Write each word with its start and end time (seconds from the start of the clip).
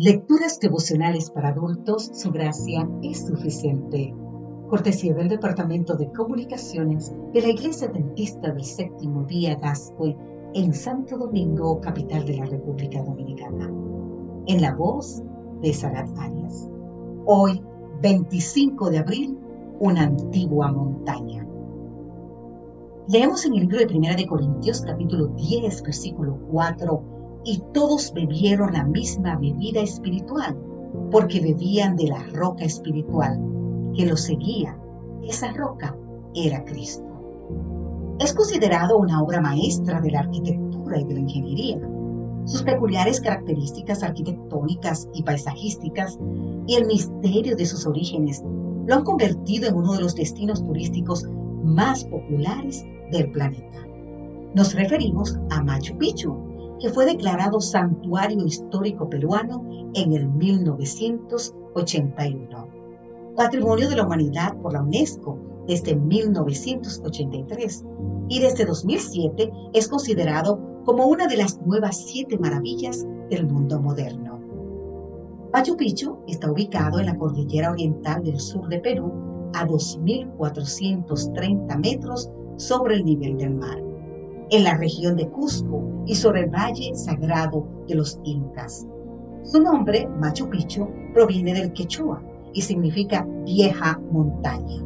Lecturas 0.00 0.60
devocionales 0.60 1.28
para 1.28 1.48
adultos, 1.48 2.08
su 2.14 2.30
gracia 2.30 2.88
es 3.02 3.26
suficiente. 3.26 4.14
Cortesía 4.68 5.12
del 5.12 5.26
Departamento 5.26 5.96
de 5.96 6.08
Comunicaciones 6.12 7.12
de 7.34 7.42
la 7.42 7.48
Iglesia 7.48 7.88
Dentista 7.88 8.52
del 8.52 8.62
Séptimo 8.62 9.24
Día 9.24 9.56
Gascoy 9.56 10.16
en 10.54 10.72
Santo 10.72 11.18
Domingo, 11.18 11.80
capital 11.80 12.24
de 12.26 12.36
la 12.36 12.44
República 12.44 13.02
Dominicana. 13.02 13.72
En 14.46 14.62
la 14.62 14.72
voz 14.76 15.20
de 15.62 15.74
Sarat 15.74 16.16
Arias. 16.16 16.70
Hoy, 17.26 17.60
25 18.00 18.90
de 18.90 18.98
abril, 18.98 19.36
una 19.80 20.04
antigua 20.04 20.70
montaña. 20.70 21.44
Leemos 23.08 23.44
en 23.44 23.54
el 23.54 23.60
libro 23.62 23.78
de 23.78 23.88
Primera 23.88 24.14
de 24.14 24.28
Corintios, 24.28 24.80
capítulo 24.82 25.26
10, 25.26 25.82
versículo 25.82 26.38
4 26.52 27.17
y 27.44 27.62
todos 27.72 28.12
bebieron 28.12 28.72
la 28.72 28.84
misma 28.84 29.36
bebida 29.36 29.80
espiritual, 29.80 30.56
porque 31.10 31.40
bebían 31.40 31.96
de 31.96 32.08
la 32.08 32.22
roca 32.34 32.64
espiritual 32.64 33.40
que 33.94 34.06
los 34.06 34.22
seguía. 34.22 34.78
Esa 35.22 35.52
roca 35.52 35.96
era 36.34 36.64
Cristo. 36.64 37.04
Es 38.20 38.34
considerado 38.34 38.98
una 38.98 39.22
obra 39.22 39.40
maestra 39.40 40.00
de 40.00 40.10
la 40.10 40.20
arquitectura 40.20 41.00
y 41.00 41.04
de 41.04 41.14
la 41.14 41.20
ingeniería. 41.20 41.80
Sus 42.46 42.62
peculiares 42.62 43.20
características 43.20 44.02
arquitectónicas 44.02 45.08
y 45.12 45.22
paisajísticas 45.22 46.18
y 46.66 46.74
el 46.74 46.86
misterio 46.86 47.56
de 47.56 47.66
sus 47.66 47.86
orígenes 47.86 48.42
lo 48.86 48.94
han 48.94 49.04
convertido 49.04 49.68
en 49.68 49.76
uno 49.76 49.92
de 49.92 50.00
los 50.00 50.14
destinos 50.14 50.64
turísticos 50.64 51.24
más 51.62 52.04
populares 52.04 52.84
del 53.12 53.30
planeta. 53.30 53.86
Nos 54.54 54.74
referimos 54.74 55.38
a 55.50 55.62
Machu 55.62 55.96
Picchu, 55.98 56.47
que 56.80 56.88
fue 56.90 57.06
declarado 57.06 57.60
Santuario 57.60 58.44
Histórico 58.44 59.10
Peruano 59.10 59.64
en 59.94 60.12
el 60.12 60.28
1981. 60.28 62.68
Patrimonio 63.36 63.88
de 63.88 63.96
la 63.96 64.06
Humanidad 64.06 64.56
por 64.60 64.72
la 64.72 64.82
UNESCO 64.82 65.36
desde 65.66 65.96
1983 65.96 67.84
y 68.28 68.38
desde 68.40 68.64
2007 68.64 69.52
es 69.72 69.88
considerado 69.88 70.60
como 70.84 71.06
una 71.06 71.26
de 71.26 71.36
las 71.36 71.60
nuevas 71.62 72.04
siete 72.06 72.38
maravillas 72.38 73.04
del 73.30 73.46
mundo 73.46 73.80
moderno. 73.80 74.38
Machu 75.52 75.76
Picchu 75.76 76.18
está 76.26 76.50
ubicado 76.50 76.98
en 77.00 77.06
la 77.06 77.16
cordillera 77.16 77.70
oriental 77.70 78.22
del 78.22 78.40
sur 78.40 78.68
de 78.68 78.80
Perú 78.80 79.10
a 79.54 79.66
2.430 79.66 81.78
metros 81.78 82.30
sobre 82.56 82.96
el 82.96 83.04
nivel 83.04 83.38
del 83.38 83.54
mar 83.54 83.87
en 84.50 84.64
la 84.64 84.76
región 84.76 85.16
de 85.16 85.28
Cusco 85.28 85.82
y 86.06 86.14
sobre 86.14 86.42
el 86.42 86.50
valle 86.50 86.94
sagrado 86.94 87.66
de 87.86 87.94
los 87.94 88.18
incas. 88.24 88.86
Su 89.42 89.62
nombre, 89.62 90.08
Machu 90.20 90.48
Picchu, 90.48 90.88
proviene 91.12 91.54
del 91.54 91.72
quechua 91.72 92.22
y 92.52 92.62
significa 92.62 93.26
vieja 93.44 94.00
montaña. 94.10 94.82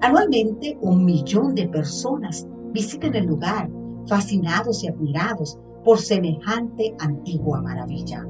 Anualmente, 0.00 0.76
un 0.80 1.04
millón 1.04 1.54
de 1.54 1.68
personas 1.68 2.46
visitan 2.72 3.14
el 3.14 3.26
lugar, 3.26 3.70
fascinados 4.06 4.82
y 4.82 4.88
admirados 4.88 5.58
por 5.84 5.98
semejante 5.98 6.94
antigua 6.98 7.60
maravilla. 7.60 8.26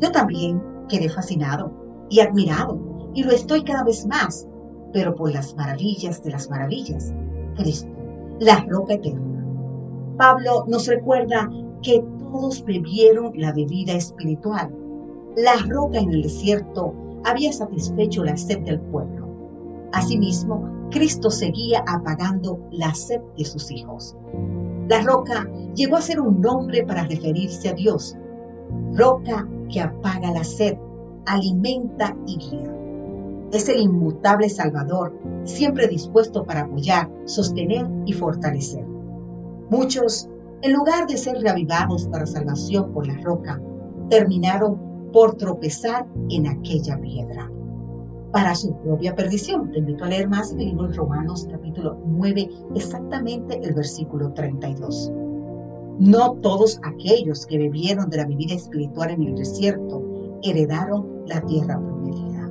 Yo 0.00 0.10
también 0.12 0.62
quedé 0.88 1.08
fascinado 1.08 1.72
y 2.08 2.20
admirado, 2.20 2.78
y 3.14 3.22
lo 3.22 3.32
estoy 3.32 3.64
cada 3.64 3.84
vez 3.84 4.06
más, 4.06 4.46
pero 4.92 5.14
por 5.14 5.32
las 5.32 5.54
maravillas 5.56 6.22
de 6.22 6.30
las 6.30 6.48
maravillas, 6.48 7.12
Cristo, 7.56 7.90
la 8.40 8.64
roca 8.68 8.94
eterna 8.94 9.37
Pablo 10.18 10.64
nos 10.66 10.88
recuerda 10.88 11.48
que 11.80 12.04
todos 12.18 12.64
bebieron 12.64 13.30
la 13.36 13.52
bebida 13.52 13.92
espiritual. 13.92 14.74
La 15.36 15.54
roca 15.68 16.00
en 16.00 16.10
el 16.12 16.22
desierto 16.22 16.92
había 17.24 17.52
satisfecho 17.52 18.24
la 18.24 18.36
sed 18.36 18.58
del 18.64 18.80
pueblo. 18.80 19.28
Asimismo, 19.92 20.68
Cristo 20.90 21.30
seguía 21.30 21.84
apagando 21.86 22.58
la 22.72 22.92
sed 22.94 23.20
de 23.36 23.44
sus 23.44 23.70
hijos. 23.70 24.16
La 24.88 25.02
roca 25.02 25.48
llegó 25.76 25.96
a 25.96 26.02
ser 26.02 26.20
un 26.20 26.40
nombre 26.40 26.84
para 26.84 27.04
referirse 27.04 27.68
a 27.68 27.74
Dios. 27.74 28.16
Roca 28.94 29.48
que 29.70 29.80
apaga 29.80 30.32
la 30.32 30.42
sed, 30.42 30.76
alimenta 31.26 32.16
y 32.26 32.38
guía. 32.38 32.74
Es 33.52 33.68
el 33.68 33.82
inmutable 33.82 34.48
Salvador, 34.48 35.16
siempre 35.44 35.86
dispuesto 35.86 36.44
para 36.44 36.62
apoyar, 36.62 37.08
sostener 37.24 37.86
y 38.04 38.12
fortalecer. 38.14 38.87
Muchos, 39.70 40.26
en 40.62 40.72
lugar 40.72 41.06
de 41.06 41.18
ser 41.18 41.36
reavivados 41.42 42.08
para 42.08 42.24
salvación 42.24 42.90
por 42.92 43.06
la 43.06 43.18
roca, 43.18 43.60
terminaron 44.08 45.10
por 45.12 45.36
tropezar 45.36 46.06
en 46.30 46.46
aquella 46.46 46.98
piedra. 46.98 47.50
Para 48.32 48.54
su 48.54 48.74
propia 48.78 49.14
perdición, 49.14 49.70
te 49.70 49.80
invito 49.80 50.04
a 50.04 50.08
leer 50.08 50.26
más 50.26 50.52
en 50.52 50.60
el 50.60 50.66
libro 50.68 50.88
de 50.88 50.94
Romanos 50.94 51.46
capítulo 51.50 51.98
9, 52.06 52.48
exactamente 52.74 53.60
el 53.62 53.74
versículo 53.74 54.32
32. 54.32 55.12
No 55.98 56.32
todos 56.40 56.80
aquellos 56.84 57.44
que 57.44 57.58
bebieron 57.58 58.08
de 58.08 58.16
la 58.16 58.26
bebida 58.26 58.54
espiritual 58.54 59.10
en 59.10 59.22
el 59.22 59.34
desierto 59.34 60.02
heredaron 60.42 61.24
la 61.26 61.42
tierra 61.42 61.78
prometida. 61.78 62.50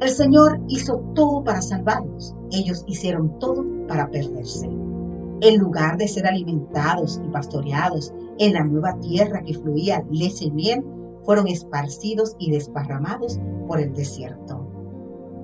El 0.00 0.08
Señor 0.08 0.60
hizo 0.66 0.98
todo 1.14 1.44
para 1.44 1.62
salvarlos. 1.62 2.34
Ellos 2.50 2.82
hicieron 2.88 3.38
todo 3.38 3.64
para 3.86 4.10
perderse 4.10 4.68
en 5.40 5.58
lugar 5.58 5.96
de 5.96 6.08
ser 6.08 6.26
alimentados 6.26 7.20
y 7.24 7.28
pastoreados 7.28 8.12
en 8.38 8.54
la 8.54 8.64
nueva 8.64 8.98
tierra 9.00 9.42
que 9.42 9.54
fluía 9.54 10.04
leche 10.10 10.46
y 10.46 10.50
miel, 10.50 10.84
fueron 11.24 11.48
esparcidos 11.48 12.36
y 12.38 12.50
desparramados 12.50 13.40
por 13.66 13.80
el 13.80 13.92
desierto. 13.92 14.66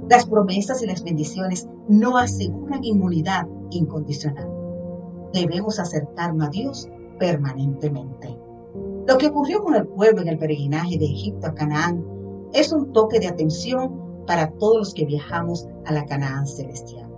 Las 0.09 0.27
promesas 0.27 0.83
y 0.83 0.87
las 0.87 1.03
bendiciones 1.03 1.69
no 1.89 2.17
aseguran 2.17 2.85
inmunidad 2.85 3.47
incondicional. 3.71 4.49
Debemos 5.33 5.79
acercarnos 5.79 6.49
a 6.49 6.51
Dios 6.51 6.89
permanentemente. 7.19 8.37
Lo 9.07 9.19
que 9.19 9.29
ocurrió 9.29 9.63
con 9.63 9.75
el 9.75 9.87
pueblo 9.87 10.23
en 10.23 10.29
el 10.29 10.39
peregrinaje 10.39 10.99
de 10.99 11.07
Egipto 11.07 11.49
a 11.49 11.55
Canaán 11.55 12.05
es 12.53 12.73
un 12.73 12.93
toque 12.93 13.19
de 13.19 13.29
atención 13.29 14.25
para 14.27 14.53
todos 14.53 14.79
los 14.79 14.95
que 14.95 15.07
viajamos 15.07 15.67
a 15.85 15.93
la 15.93 16.05
Canaán 16.05 16.47
celestial. 16.47 17.11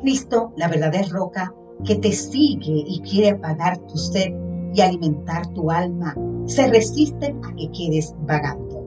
Cristo, 0.00 0.52
la 0.56 0.68
verdadera 0.68 1.08
roca, 1.08 1.54
que 1.84 1.96
te 1.96 2.12
sigue 2.12 2.84
y 2.86 3.00
quiere 3.00 3.30
apagar 3.30 3.78
tu 3.78 3.96
sed 3.96 4.34
y 4.74 4.80
alimentar 4.80 5.46
tu 5.52 5.70
alma, 5.70 6.14
se 6.46 6.66
resiste 6.68 7.34
a 7.44 7.54
que 7.54 7.70
quedes 7.70 8.14
vagando 8.26 8.84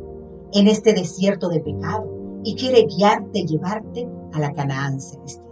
en 0.54 0.68
este 0.68 0.94
desierto 0.94 1.50
de 1.50 1.60
pecado 1.60 2.08
y 2.44 2.56
quiere 2.56 2.86
guiarte 2.86 3.40
y 3.40 3.46
llevarte 3.46 4.08
a 4.34 4.40
la 4.40 4.54
Canaán 4.54 5.00
celestial. 5.00 5.46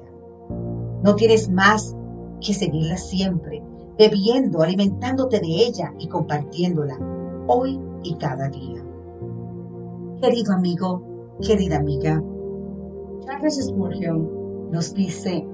No 1.03 1.15
tienes 1.15 1.49
más 1.49 1.95
que 2.41 2.53
seguirla 2.53 2.97
siempre, 2.97 3.63
bebiendo, 3.97 4.61
alimentándote 4.61 5.39
de 5.39 5.47
ella 5.47 5.93
y 5.99 6.07
compartiéndola 6.07 6.97
hoy 7.47 7.79
y 8.03 8.15
cada 8.15 8.49
día. 8.49 8.83
Querido 10.21 10.53
amigo, 10.53 11.03
querida 11.41 11.77
amiga, 11.77 12.23
Charles 13.25 13.65
Spurgeon 13.65 14.71
nos 14.71 14.93
dice 14.93 15.45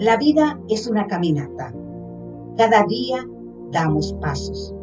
la 0.00 0.16
vida 0.16 0.58
es 0.70 0.86
una 0.86 1.06
caminata. 1.06 1.74
Cada 2.56 2.84
día 2.86 3.22
damos 3.70 4.14
pasos. 4.14 4.74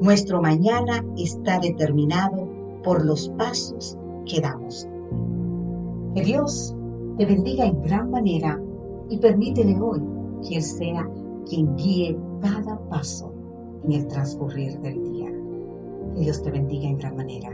Nuestro 0.00 0.42
mañana 0.42 1.06
está 1.16 1.60
determinado 1.60 2.48
por 2.82 3.04
los 3.04 3.28
pasos 3.38 3.96
que 4.24 4.40
damos. 4.40 4.88
Que 6.16 6.22
Dios 6.22 6.74
te 7.16 7.26
bendiga 7.26 7.64
en 7.64 7.80
gran 7.82 8.10
manera 8.10 8.60
y 9.08 9.18
permítele 9.18 9.80
hoy 9.80 10.02
que 10.42 10.56
Él 10.56 10.62
sea 10.62 11.08
quien 11.48 11.76
guíe 11.76 12.18
cada 12.42 12.76
paso 12.88 13.32
en 13.84 13.92
el 13.92 14.08
transcurrir 14.08 14.80
del 14.80 15.00
día. 15.12 15.32
Que 16.16 16.22
Dios 16.22 16.42
te 16.42 16.50
bendiga 16.50 16.88
en 16.88 16.98
gran 16.98 17.14
manera. 17.14 17.50